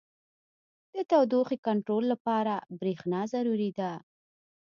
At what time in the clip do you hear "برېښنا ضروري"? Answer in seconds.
2.79-3.71